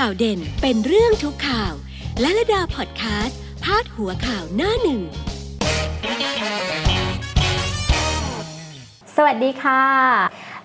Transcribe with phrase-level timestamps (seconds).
[0.00, 1.72] ข่าวเด่นเป็นเรื่องทุกข่าว
[2.20, 5.00] และระดาพอดแคสต์พาดหัวข่าวหน้าหนึ่ง
[9.16, 9.82] สวัสดีค่ะ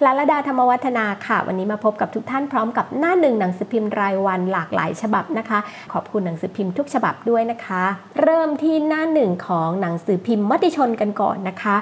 [0.06, 5.60] ลาลดาธรรมวัฒนาค่ะ วันนี้มาพบกับทุกท่านพร้อมกับหน้าหนึ่งหนังสือพิมพ์รายวันหลากหลายฉบับนะคะ
[5.94, 7.84] ขอบคุณหนังสือพิมพ์ทุกฉบับด้วยนะคะ
[8.22, 11.76] เริ่มที่หน้าหนึ่งของหนังสือพิมพ์มติชนกันก่อนนะคะ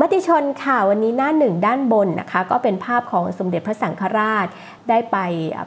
[0.00, 4.46] มติชนค่ะวันนี้หน้าหนึ่งด้านบนนะคะ ก็เป็นภาพของสมเด็จพระสังฆราช
[4.88, 5.18] ได้ไป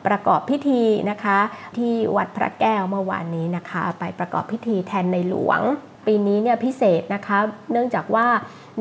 [0.08, 1.40] ประกอบพิธีนะคะ
[1.78, 5.62] ที่วัดพระแก้วเมื่อวานนี้นะคะ ไปประกอบพิธีแทนในหลวง
[6.06, 7.38] ปีนี้เนี่ยพิเศษนะคะ
[7.72, 8.28] เนื่องจากว่า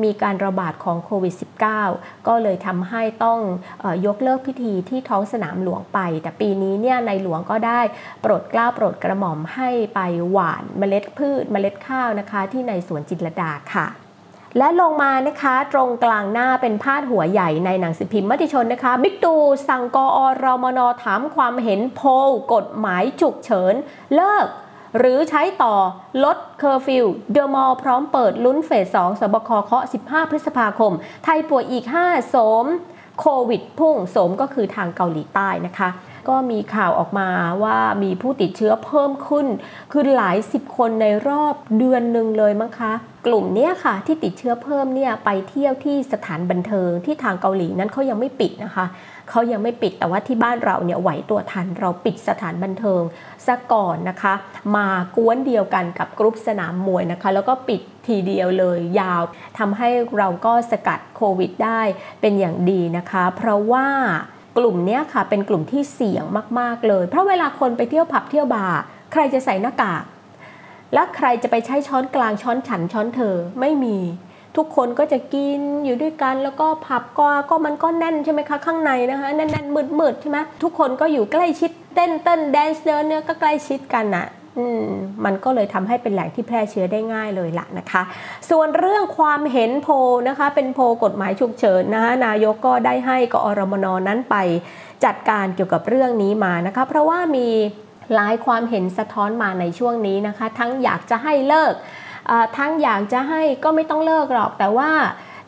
[0.03, 1.35] มีการระบาดของโควิด
[1.81, 3.39] -19 ก็เลยทำให้ต้อง
[4.03, 7.81] อยกเลิกพิธีที่ท้องสนามหลวงไป แต่ปีนี้เนี่ยในหลวงก็ได้
[8.21, 9.99] โปรดเกล้าโปรดกระหม่อมให้ไป
[10.31, 14.04] หว่านเมล็ดพืชเมล็ดข้าวนะคะ ที่ในสวนจินรดาค่ะ
[14.57, 19.35] และลงมานะคะตรงกลางหน้าเป็นพาดหัวใหญ่ในหนังสือพิมพ์มติชนนะคะ บิ๊กตู
[19.67, 22.09] สั่งกอรมนถามความเห็นโพล
[22.53, 23.73] กฎหมายฉุกเฉิน
[24.15, 24.47] เลิก
[24.97, 25.75] หรือใช้ต่อ
[26.23, 32.65] ลดเคอร์ฟิวเดอะมอลล์พร้อมเปิดลุ้นเฟส 2ศบคเคาะ 15 พฤษภาคม ไทยป่วยอีก 5 โสม
[33.19, 35.89] โควิดพุ่งโสมก็คือทางเกาหลีใต้นะคะ
[36.29, 37.29] ก็มีข่าวออกมา
[37.63, 39.47] ว่ามีผู้ติดเชื้อเพิ่มขึ้น
[39.91, 42.93] คือหลายสิบคนในรอบเดือนหนึ่งเลยมั้งคะ
[43.25, 48.85] กลุ่มเนี้ยค่ะ ที่ติดเชื้อเพิ่มเนี่ยไปเที่ยวที่สถานบันเทิงที่ทางเกาหลีนั้นเขายังไม่ปิดนะคะ
[49.29, 53.01] เขายังไม่ปิดแต่ว่าที่บ้านเราเนี่ยไหวตัวทันเราปิดสถานบันเทิง
[53.47, 54.33] ซะก่อนนะคะ
[54.75, 59.21] มากวนเดียวกันกับกรุ๊ปสนามมวยนะคะ แล้วก็ปิดทีเดียวเลยยาว
[59.57, 61.81] ทำให้เราก็สกัดโควิดได้
[62.21, 63.87] เป็นอย่างดีนะคะ เพราะว่า
[64.57, 66.23] กลุ่มนี้ค่ะเป็นกลุ่มที่เสี่ยง
[66.59, 68.79] มากๆเลย เพราะเวลาคนไปเที่ยวผับเที่ยวบาร์
[69.11, 70.03] ใครจะใส่หน้ากาก
[70.93, 73.97] และใครจะไปใช้ช้อนกลางช้อนฉันช้อนเธอไม่มี
[74.57, 84.27] ทุกคนก็จะกินอยู่ด้วยกันแล้วก็ผับก็ก็มันก็แน่นใช่ไหมคะข้างในนะคะแน่นๆมืดๆใช่ไหมทุกคนก็อยู่ใกล้ชิดเต้นเต้นแดนซ์เดินเนี่ยก็ใกล้ชิดกันอะ
[85.25, 88.01] มันก็เลยทำให้เป็นแหล่งที่แพร่เชื้อได้ง่ายเลยละนะคะ
[88.49, 89.87] ส่วนเรื่องความเห็นโพ
[90.29, 94.35] นะคะ เป็นโพกฎหมายฉุกเฉินนะคะนายกก็ได้ให้กอรมนนั้นไป
[95.05, 97.47] จัดการเกี่ยวกับเรื่องนี้มานะคะ เพราะว่ามี
[98.15, 101.73] หลายความเห็นสะท้อนมาในช่วงนี้นะคะ ทั้งอยากจะให้เลิก
[102.57, 104.91] ทั้งอยากจะให้ก็ไม่ต้องเลิกหรอกแต่ว่า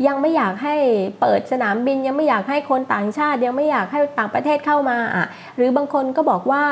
[0.07, 0.75] ยังไม่อยากให้
[1.19, 5.25] เปิดสนามบินยังไม่อยากให้คนต่างชาติ ยังไม่อยากให้ต่างประเทศเข้ามาอะ
[5.55, 6.63] หรือบางคนก็บอกว่า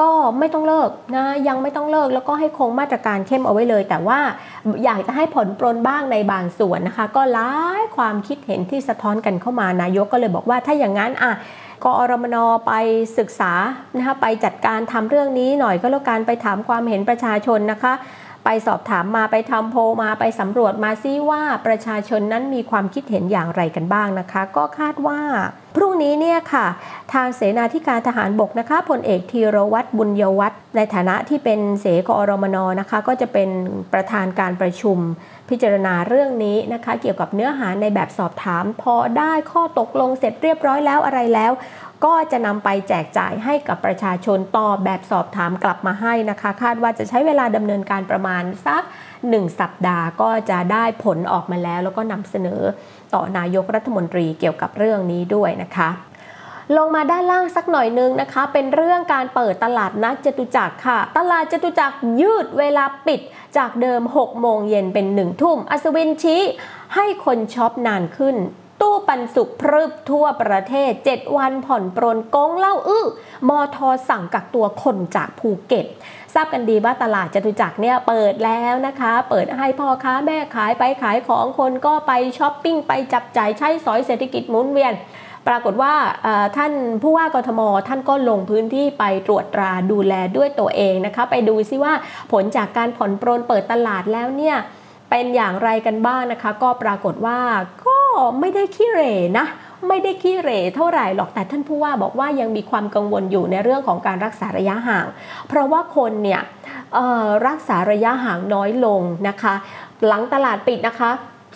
[0.00, 4.18] ก็ไม่ต้องเลิกนะยังไม่ต้องเลิกแล้วก็ให้คงมาตรการเข้มเอาไว้เลย แต่ว่า
[4.84, 11.32] อยากจะให้ผลปรนบ้างในบางส่วนนะคะ ก็หลายความคิดเห็นที่สะท้อนกันเข้ามานายกก็เลยบอกว่าถ้าอย่างนั้นอะ
[11.84, 12.72] กอรมนไป
[13.18, 13.52] ศึกษา
[13.96, 17.92] นะคะไปจัดการทำเรื่องนี้หน่อยก็แล้วกันไปถามความเห็นประชาชนนะคะ
[18.44, 25.20] ไปสอบถามมาไปทำโพลมาไปสำรวจมาซิว่าประชาชนนั้นมีความคิดเห็นอย่างไรกันบ้างนะคะ ก็คาดว่า
[25.76, 26.66] พรุ่งนี้เนี่ยค่ะ
[27.12, 33.48] ทางเสนาธิการทหารบกนะคะพลเอกธีรวัตรบุญยวัฒน์ในฐานะที่เป็นเสกอรมนนะคะ ก็จะเป็น
[33.92, 34.98] ประธานการประชุม
[35.48, 41.52] พิจารณาเรื่องนี้นะคะ เกี่ยวกับเนื้อหาในแบบสอบถาม พอได้ข้อตกลงเสร็จเรียบร้อยแล้วอะไรแล้ว
[42.04, 48.82] ก็จะนำไปแจกจ่ายให้กับประชาชนต่อแบบสอบถามกลับมาให้นะคะ คาดว่าจะใช้เวลาดำเนินการประมาณสัก
[49.20, 52.60] 1 สัปดาห์ก็จะได้ผลออกมาแล้ว แล้วก็นำเสนอ
[53.14, 55.90] ต่อนายกรัฐมนตรีเกี่ยวกับเรื่องนี้ด้วยนะคะ
[56.76, 63.20] ลงมาด้านล่างสักหน่อยนึงนะคะ เป็นเรื่องการเปิดตลาดนัดจตุจักรค่ะ ตลาดจตุจักรยืดเวลาปิด
[63.56, 66.42] จากเดิม 6 โมงเย็นเป็น 1 ทุ่ม อัศวินชี้
[66.94, 68.36] ให้คนช็อปนานขึ้น
[68.80, 73.06] ตู้ปันสุกพรึบทั่วประเทศ 7 วันผ่อนปรนกงเล่าอื้อ
[73.48, 75.86] มอทอสั่งกักตัวคนจากภูเก็ต
[76.34, 84.94] ทราบกันดีว่าตลาดจตุจักรเนี่ยเปิดแล้วนะคะ เปิดให้พ่อค้าแม่ขายไปขายของคนก็ไปช้อปปิ้งไปจับจ่ายใช้สอยเศรษฐกิจหมุนเวียน
[85.48, 85.94] ปรากฏว่า
[86.56, 86.72] ท่าน
[87.02, 91.92] ผู้ว่ากทมท่านก็ลงพื้นที่ไปตรวจตราดูแลด้วยตัวเองนะคะ ไปดูซิว่า
[92.32, 94.56] ผลจากการผ่อนปรนเปิดตลาดแล้วเนี่ย
[95.10, 97.38] เป็นอย่างไรกันบ้างนะคะ ก็ปรากฏว่า
[98.40, 99.46] ไม่ได้ขี้เหร่นะ
[99.88, 105.06] ไม่ได้ขี้เหร่เท่าไหร่หรอกแต่ท่านผู้ว่าบอกว่ายังมีความกังวลอยู่ในเรื่องของการรักษาระยะห่าง
[105.48, 106.40] เพราะว่าคนเนี่ย
[107.46, 109.54] รักษาระยะห่างน้อยลงนะคะ
[110.06, 111.10] หลังตลาดปิดนะคะ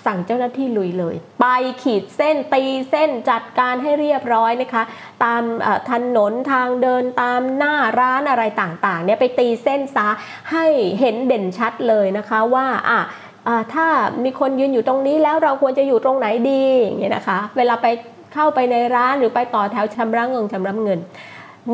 [0.08, 1.46] สั่งเจ้าหน้าที่ลุยเลย ไป
[1.82, 4.82] ขีดเส้นตีเส้นจัดการให้เรียบร้อยนะคะ
[5.24, 5.42] ตาม
[5.90, 10.08] ถนนทางเดินตามหน้าร้านอะไรต่างๆเนี่ยไปตีเส้นซะ
[10.52, 10.66] ให้
[11.00, 13.00] เห็นเด่นชัดเลยนะคะว่าอะ
[13.74, 13.86] ถ้า
[14.24, 17.86] มีคนยืนอยู่ตรงนี้แล้วเราควรจะอยู่ตรงไหนดีอย่างเงี้ยนะคะ เวลาไป
[18.34, 20.98] เข้าไปในร้านหรือไปต่อแถวชำระเงินชำระเงิน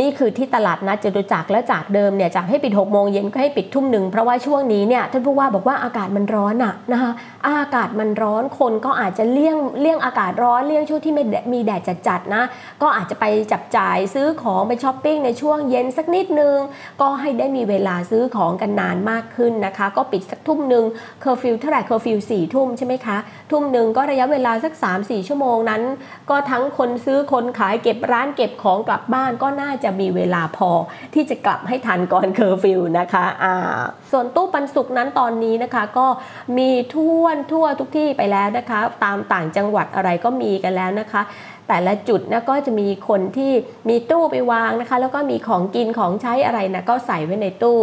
[0.01, 7.13] นี่คือที่ตลาดนัดจตุจักรและจากเดิมเนี่ยจากให้ปิด6โมงเย็นก็ให้ปิดทุ่มหนึ่งเพราะว่าช่วงนี้เนี่ยท่านผู้ว่าบอกว่าอากาศมันร้อนอะนะคะ
[7.49, 12.43] อากาศมันร้อนคนก็อาจจะเลี่ยงเลี่ยงอากาศร้อนเลี่ยงช่วงที่ไม่มีแดดจัดๆนะ
[12.83, 16.57] ก็อาจจะไปจับจ่ายซื้อของไปช้อปปิ้งในช่วงเย็นสักนิดนึง
[17.01, 20.85] ก็ให้ได้มีเวลาซื้อของกันนานมากขึ้นนะคะ ก็ปิดสักทุ่มหนึ่ง
[21.21, 23.17] เคอร์ฟิวเท่าไหร่เคอร์ฟิวสี่ทุ่มใช่ไหมคะ
[23.51, 25.83] ทุ่มหนึ่งก็ระยะเวลาสัก 3-4 ชั่วโมงนั้น
[26.31, 30.71] ก็ทั้งคนซื้อคนขายเก็บร้านเก็บของกลับบ้านก็น่าจะมีเวลาพอ
[31.15, 33.55] ที่จะกลับให้ทันก่อนเคอร์ฟิวนะคะอ่า
[34.13, 36.07] ส่วนตู้ปันสุกนั้นตอนนี้นะคะก็
[36.59, 41.23] มีทั่วทั่วทุกที่ไปแล้วนะคะ ตามต่างจังหวัดอะไรก็มีกันแล้วนะคะ
[41.69, 43.53] แต่ละจุดนะก็จะมีคนที่
[43.89, 47.81] มีตู้ไปวางนะคะ แล้วก็มีของกินของใช้อะไรนะก็ใส่ไว้ในตู้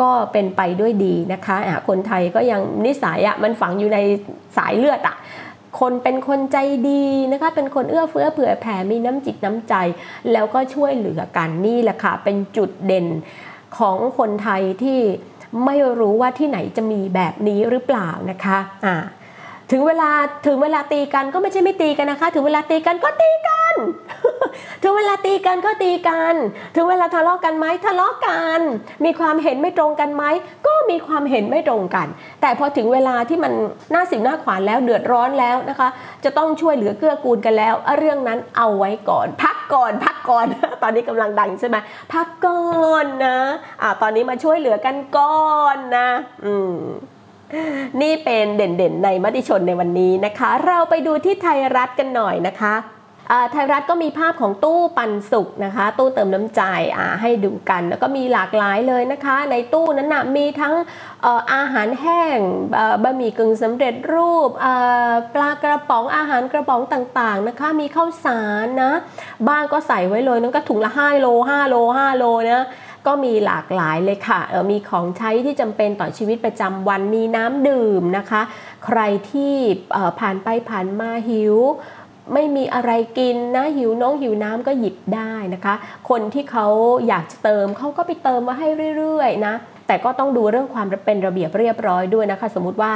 [0.00, 3.98] ก็เป็นไปด้วยดีนะคะคนไทยก็ยังนิสัยอะ่ะมันฝังอยู่ใน
[4.56, 5.16] สายเลือดอะ่ะ
[5.80, 6.56] คนเป็นคนใจ
[6.88, 9.74] ดีนะคะ เป็นคนเอื้อเฟื้อเผื่อแผ่มีน้ำจิตน้ำใจ
[10.32, 13.06] แล้วก็ช่วยเหลือกันนี่แหละค่ะ เป็นจุดเด่น
[13.78, 15.00] ของคนไทยที่
[15.64, 18.96] ไม่รู้ว่าที่ไหนจะมีแบบนี้หรือเปล่านะคะอ่า
[19.70, 20.10] ถึงเวลา
[20.46, 23.74] ถึงเวลาตีกันก็ไม่ใช่ไม่ตีกันนะคะ ถึงเวลาตีกันก็ตีกัน
[24.82, 26.34] ถึงเวลาตีกันก็ตีกัน
[26.76, 28.60] ถึงเวลาทะเลาะกันไหมทะเลาะกัน
[29.04, 30.24] มีความเห็นไม่ตรงกันไหม
[30.90, 32.06] มีความเห็นไม่ตรงกัน
[32.40, 33.52] แต่พอถึงเวลาที่มัน
[33.92, 35.88] หน้าสิวหน้าขวานแล้วเดือดร้อนแล้วนะคะ
[36.24, 40.46] จะต้องช่วยเหลือเกื้อกูลกันแล้ว เรื่องนั้นเอาไว้ก่อน พักก่อนพักก่อน
[40.82, 41.76] ตอนนี้กำลังดังใช่ไหม
[42.12, 43.36] พักก่อนนะ
[43.82, 46.08] อ่าตอนนี้มาช่วยเหลือกันก่อนนะ
[46.44, 46.78] อืม
[48.02, 52.74] นี่เป็นเด่นๆในมติชนในวันนี้นะคะ เราไปดูที่ไทยรัฐกันหน่อยนะคะ
[53.52, 56.62] ไทยรัฐก็มีภาพของตู้ปันสุกนะคะ ตู้เติมน้ำใจ
[57.20, 60.74] ให้ดูกัน แล้วก็มีหลากหลายเลยนะคะ ในตู้นั้นนะมีทั้ง
[61.54, 62.38] อาหารแห้ง
[63.02, 64.48] บะหมี่กึ่งสำเร็จรูป
[65.34, 68.92] ปลากระป๋องอาหารกระป๋องต่างๆนะคะ มีข้าวสารนะ
[69.48, 72.66] บ้างก็ใส่ไว้เลยนั่นก็ถุงละ5โล5โล5โลนะ
[73.06, 74.40] ก็มีหลากหลายเลยค่ะ
[74.70, 78.42] มีของใช้ที่จำเป็นต่อชีวิตประจำวัน มีน้ำดื่มนะคะ
[78.86, 79.00] ใคร
[79.30, 79.54] ที่
[80.20, 81.56] ผ่านไปผ่านมาหิว
[82.34, 85.74] ไม่มีอะไรกินนะหิวน้องหิวน้ำก็หยิบได้นะคะ
[86.08, 86.66] คนที่เขา
[87.08, 89.54] อยากจะเติมเขาก็ไปเติมมาให้เรื่อยๆนะ
[89.86, 92.94] แต่ก็ต้องดูเรื่องความเป็นระเบียบเรียบร้อยด้วยนะคะ สมมุติว่า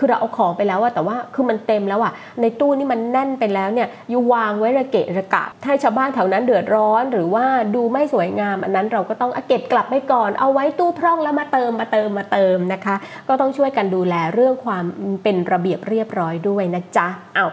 [0.00, 7.44] คือเราเอาของไปแล้วอะแต่ว่าคือมันเต็มแล้วอะในตู้นี่มันแน่นไปแล้วเนี่ยอยู่วางไว้ระเกะระกะให้ชาวบ้านแถวนั้นเดือดร้อน หรือว่า
[7.74, 12.96] ดูไม่สวยงาม อันนั้นเราก็ต้องเก็บกลับไปก่อน เอาไว้ตู้พร่องแล้วมาเติมมาเติมมาเติมนะคะ
[13.28, 14.84] ก็ต้องช่วยกันดูแลเรื่องความ
[15.22, 17.46] เป็นระเบียบเรียบร้อยด้วยนะจ๊ะเอา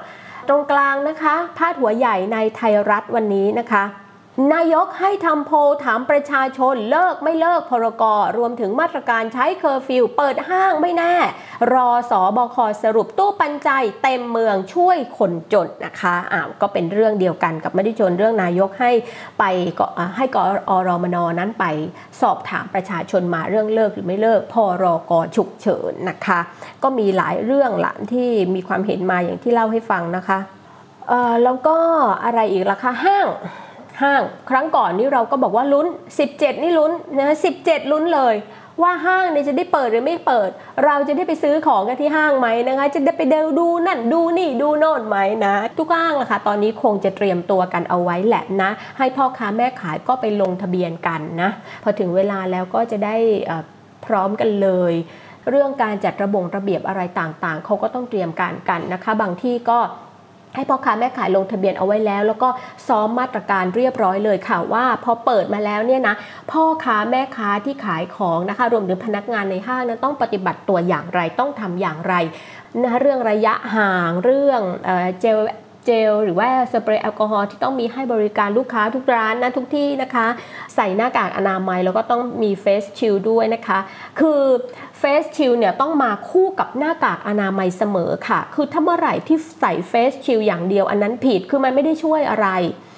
[0.47, 3.83] ตรงกลางนะคะพาดหัวใหญ่ในไทยรัฐวันนี้นะคะ
[4.53, 8.03] นายกให้ทำโพลถามประชาชนเลิกไม่เลิกพรก
[8.37, 11.15] รวมถึงมาตรการใช้เคอร์ฟิวเปิดห้างไม่แน่
[11.73, 13.69] รอศบคสรุปตู้ปันใจ
[14.03, 18.91] เต็มเมืองช่วยคนจนนะคะอ้าวก็เป็นเรื่องเดียวกันกับมติชนเรื่องนายกให้
[19.39, 19.43] ไป
[19.79, 19.87] ก็
[20.17, 20.37] ให้ก
[20.69, 21.65] อรมนนั้นไป
[22.21, 26.39] สอบถามประชาชนมาเรื่องเลิกหรือไม่เลิกพรกฉุกเฉินนะคะ
[26.83, 30.39] ก็มีหลายเรื่องละที่มีความเห็นมาอย่างที่เล่าให้ฟังนะคะ
[31.43, 31.77] แล้วก็
[32.23, 33.27] อะไรอีกล่ะคะห้าง
[34.01, 35.87] ห้าง ครั้งก่อนนี่เราก็บอกว่าลุ้น
[36.25, 38.35] 17 นี่ลุ้นนะ17 ลุ้นเลย
[38.81, 40.49] ว่าห้างเนี่ยจะได้เปิดหรือไม่เปิด
[40.85, 51.49] เราจะได้ไปซื้อของกันที่ห้างไหมนะคะจะได้ไปเดินดูนั่นดูนี่ดูโน่นไหมนะ ทุกห้างล่ะค่ะตอนนี้คงจะเตรียมตัวกันเอาไว้แหละนะ ให้พ่อค้าแม่ขายก็ไปลงทะเบียนกันนะ
[51.83, 53.15] พอถึงเวลาแล้วก็จะได้
[54.05, 54.93] พร้อมกันเลย
[55.49, 59.79] เรื่องการจัดระบงระเบียบอะไรต่างๆ เขาก็ต้องเตรียมการกันนะคะ บางที่ก็
[60.55, 62.49] ให้พ่อค้าแม่ขายลงทะเบียนเอาไว้แล้ว แล้วก็
[62.87, 66.15] ซ้อมมาตรการเรียบร้อยเลยค่ะว่าพอเปิดมาแล้วเนี่ยนะ
[66.51, 72.13] พ่อค้าแม่ค้าที่ขายของนะคะรวมถึงพนักงานในห้างนั้นต้องปฏิบัติตัวอย่างไรต้องทำอย่างไร
[72.83, 74.61] นะเรื่องระยะห่างเรื่อง
[75.21, 75.37] เจล
[75.85, 80.27] เจลหรือว่าสเปรย์แอลกอฮอล์ที่ต้องมีให้บริการลูกค้าทุกร้านนะทุกที่นะคะ
[80.75, 83.79] ใส่หน้ากากอนามัยแล้วก็ต้องมี face shield ด้วยนะคะ
[84.19, 84.41] คือ
[84.99, 92.49] face shield เนี่ยต้องมาคู่กับหน้ากากอนามัยเสมอค่ะ คือถ้าเมื่อไหร่ที่ใส่ face shield อย่างเดียวอันนั้นผิดคือมันไม่ได้ช่วยอะไร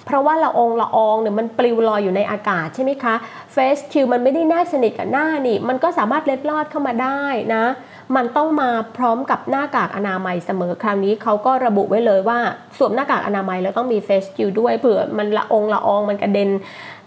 [0.05, 3.15] เพราะว่าละอองละอองเนี่ยมันปลิวลอยอยู่ในอากาศใช่ไหมคะ
[3.53, 7.23] face shield มันไม่ได้แนบสนิทกับหน้านี่ มันก็สามารถเล็ดลอดเข้ามาได้
[7.55, 7.65] นะ
[8.15, 12.39] มันต้องมาพร้อมกับหน้ากากอนามัยเสมอคราวนี้เขาก็ระบุไว้เลยว่า
[12.77, 16.49] สวมหน้ากากอนามัยแล้วต้องมี face shield ด้วยเผื่อมันละองละอองมันกระเด็น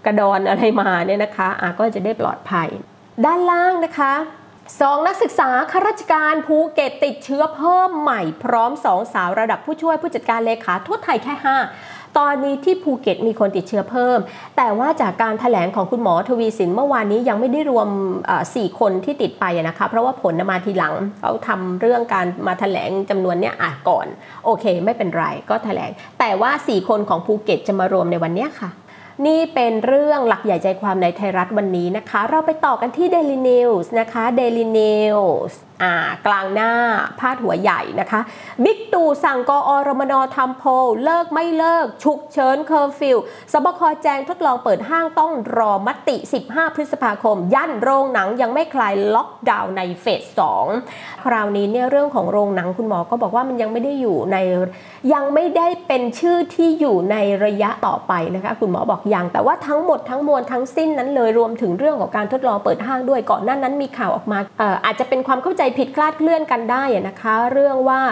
[0.06, 2.68] กระดอนอะไรมาเนี่ยนะคะอะก็จะได้ปลอดภัย
[3.24, 4.12] ด้านล่างนะคะ
[4.80, 14.18] สองนักศึกษาข้าราชการภูเก็ตติดเชื้อเพิ่มใหม่พร้อมสองสาวระดับผู้ช่วยผู้จัดการเลขาทั่วไทยแค่ 5 ตอนนี้ที่ภูเก็ตมีคนติดเชื้อเพิ่ม
[14.56, 17.88] แต่ว่าจากการแถลงของคุณหมอทวีสินเมื่อวานนี้ยังไม่ได้รวม
[18.54, 24.06] สี่คนที่ติดไปนะคะ เพราะว่าผลมาทีหลังเขาทำเรื่องการมาแถลงจำนวนเนี้ยอะก่อน
[24.44, 28.70] โอเค ไม่เป็นไรก็ถแถลง แต่ว่า 4 คนของภูเก็ตจะมารวมในวันนี้ค่ะ
[29.26, 35.52] นี่เป็นเรื่องหลักใหญ่ใจความในไทยรัฐวันนี้นะคะ เราไปต่อกันที่ Daily News นะคะ Daily News
[36.26, 36.72] กลางหน้า
[37.20, 38.20] พาดหัวใหญ่นะคะ
[38.64, 40.68] บิ๊กตู่สั่งกอ.รมน.ทำโพล
[41.04, 43.16] เลิกไม่เลิก ฉุกเฉินเคอร์ฟิว
[43.52, 46.16] ศบคแจงทดลองเปิดห้างต้องรอมติ
[46.48, 50.06] 15 พฤษภาคม ยันโรงหนังยังไม่คลายล็อกดาวน์ในเฟ
[50.38, 50.40] ส
[50.78, 54.36] 2 คราวนี้เนี่ยเรื่องของโรงหนังคุณหมอก็บอกว่ามันยังไม่ได้อยู่ใน
[55.12, 64.38] ยังไม่ได้เป็นชื่อที่อยู่ในระยะต่อไปนะคะคุณหมอบอกอยังแต่ว่าทั้งหมดทั้งมวลทั้งสิ้นนั้นเลยรวมถึงเรื่องของการทดลองเปิดห้างด้วยก่อนหน้านั้นมีข่าวออกมา
[64.84, 68.02] อาจจะเป็นความเข้าใจผิดคลาดเคลื่อนกันได้นะคะ เรื่องว่า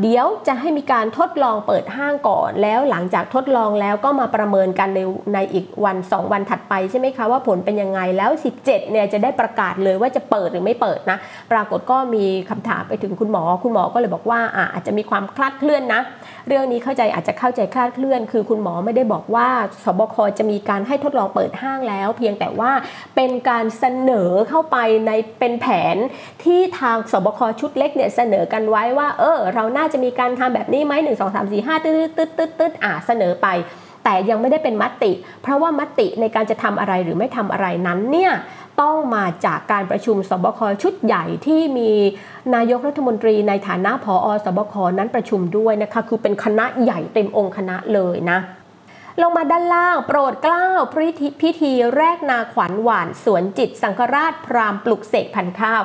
[0.00, 5.00] เดี๋ยวจะให้มีการทดลองเปิดห้างก่อน แล้วหลังจากทดลองแล้วก็มาประเมินกันใน
[5.34, 11.18] ในอีกวัน 2 วันถัดไปใช่ไหมคะว่าผลเป็นยังไงแล้ว 17เนี่ยจะได้ประกาศเลยว่าจะเปิดหรือไม่เปิดนะ
[11.52, 14.40] ปรากฏก็มีคำถามไปถึงคุณหมอ คุณหมอก็เลยบอกว่า
[14.74, 16.00] อาจจะมีความคลาดเคลื่อนนะ
[16.48, 19.48] เรื่องนี้เข้าใจอาจจะเข้าใจคลาดเคลื่อน คือคุณหมอไม่ได้บอกว่า
[19.84, 22.72] สบคจะมีการให้ทดลองเปิดห้างแล้ว เพียงแต่ว่า
[23.16, 24.76] เป็นการเสนอเข้าไป
[25.06, 25.96] ในเป็นแผน
[26.44, 33.46] ที่ทางสบคชุดเล็กเนี่ยเสนอกันไว้ว่าเออเราน่าจะมีการทำแบบนี้ไหมหนึ่งสองสามสี่ห้าตืดตืดตืดตืดอ่าเสนอไป
[34.04, 38.32] แต่ยังไม่ได้เป็นมติ เพราะว่ามติในการจะทำอะไรหรือไม่ทำอะไรนั้นเนี่ย
[38.80, 41.92] ต้องมาจากการประชุมสบคชุดใหญ่ที่มี
[42.54, 48.38] นายกรัฐมนตรีในฐานะผอสบคนั้นประชุมด้วยนะคะคือเป็นคณะใหญ่เต็มองค์คณะเลยนะ
[49.22, 50.66] ลงมาด้านล่างโปรดเกล้า
[51.42, 55.82] พิธีแรกนาขวัญหวานสวนจิต สังฆราชพรามปลุกเสกพันข้าว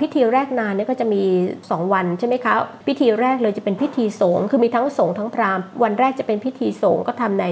[0.00, 1.22] พิธีแรกนาเนี่ยก็จะมี
[1.58, 2.54] 2 วันใช่ไหมคะ
[2.86, 7.46] พิธีแรกเลยจะเป็นพิธีสงฆ์คือมีทั้งสงฆ์ทั้งพราหมณ์วันแรกจะเป็นพิธีสงฆ์ก็ทำใน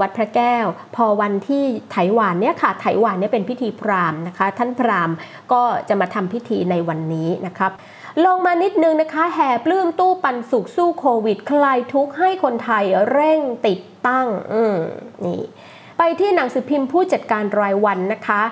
[0.00, 0.66] วัดพระแก้ว
[0.96, 5.16] พอวันที่ไถหวานเนี่ยค่ะไถหวานเนี่ยเป็นพิธีพราหมณ์นะคะ ท่านพราหมณ์
[5.52, 7.72] ก็จะมาทำพิธีในวันนี้นะครับ
[8.24, 14.78] ลงมานิดนึงนะคะ แห่ปลื้มตู้ปันสุขสู้โควิด คลายทุกข์ให้คนไทยเร่งติดตั้ง อืม
[15.24, 15.42] นี่
[15.98, 18.42] ไปที่หนังสือพิมพ์ผู้จัดการรายวันนะคะ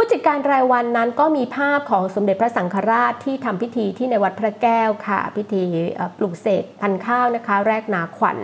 [0.00, 5.62] ผู้จัดการรายวันนั้นก็มีภาพของสมเด็จพระสังฆราชที่ทำพิธีที่ในวัดพระแก้วค่ะ พิธี
[6.16, 8.38] ปลุกเสกพันธุ์ข้าวนะคะ แรกนาขวัญ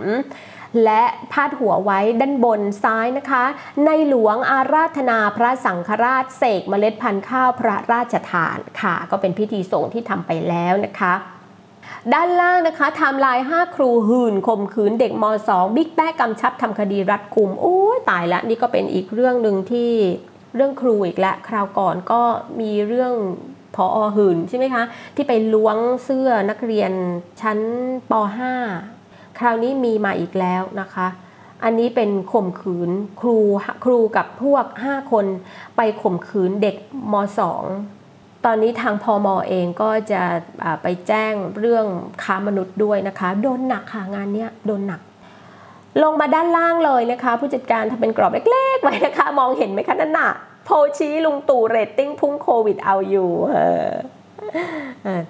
[0.83, 3.43] และพาดหัวไว้ด้านบนซ้ายนะคะ
[3.85, 11.13] ในหลวงอาราธนาพระสังฆราชเสกเมล็ดพันธุ์ข้าวพระราชทานค่ะ ก็เป็นพิธีสงฆ์ที่ทำไปแล้วนะคะ
[12.13, 19.91] ด้านล่างนะคะไทม์ไลน์5ครูหื่นข่มขืนเด็กม .2 บิ๊กแป๊ะกำชับทำคดีรัดกุมโอ้ยตายละนี่ก็เป็นอีกเรื่องหนึ่งที่
[20.55, 22.21] เรื่องครูอีกแล้วคราวก่อนก็
[22.61, 23.13] มีเรื่อง
[23.75, 24.83] พออหืนใช่ไหมคะ
[25.15, 26.91] ที่ไปล้วงเสื้อนักเรียน
[27.41, 27.59] ชั้น
[28.11, 28.13] ป
[28.77, 31.07] .5 คราวนี้มีมาอีกแล้วนะคะ
[31.63, 32.89] อันนี้เป็นข่มขืน
[33.21, 33.37] ครู
[33.85, 35.25] ครูกับพวก 5 คน
[35.77, 36.75] ไปข่มขืนเด็ก
[37.11, 37.13] ม
[37.79, 40.21] .2 ตอนนี้ทางพอมอเองก็จะ
[40.81, 41.85] ไปแจ้งเรื่อง
[42.23, 45.01] ค้ามนุษย์ด้วยนะคะ โดนหนักค่ะงานนี้โดนหนัก
[46.03, 50.29] ลงมาด้านล่างเลยนะคะ ผู้จัดการทำเป็นกรอบเล็กๆไว้นะคะ มองเห็นไหมคะนั่นน่ะ
[50.65, 53.31] โพชี้ลุงตู่เรตติ้งพุ่งโควิดเอาอยู่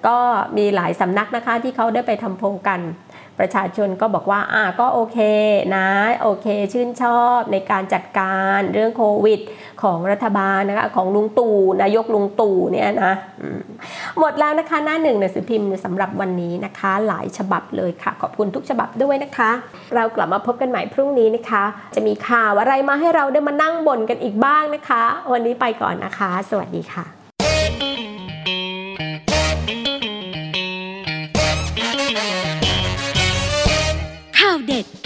[0.06, 0.18] ก็
[0.56, 2.80] มีหลายสำนักนะคะที่เขาได้ไปทำโพกัน
[3.38, 5.18] ประชาชนก็บอกว่าอ่าก็โอเค
[5.76, 5.88] นะ
[6.22, 9.40] โอเคชื่นชอบในการจัดการเรื่องโควิด
[9.82, 13.14] ของรัฐบาลนะคะของลุงตู่นายกลุงตู่เนี่ยนะ
[14.18, 19.50] หมดแล้วนะคะหน้าหนึ่งหนังสือพิมพ์สำหรับวันนี้นะคะ หลายฉบับเลยค่ะ ขอบคุณทุกฉบับด้วยนะคะ
[19.94, 21.64] เรากลับมาพบกันใหม่พรุ่งนี้นะคะ
[21.94, 25.02] จะมีข่าวอะไรมาให้เราได้มานั่งบ่นกันอีกบ้างนะคะ
[25.32, 27.15] วันนี้ไปก่อนนะคะ สวัสดีค่ะ